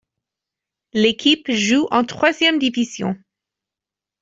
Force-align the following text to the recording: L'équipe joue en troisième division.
L'équipe 0.93 1.51
joue 1.51 1.87
en 1.91 2.03
troisième 2.03 2.57
division. 2.57 3.15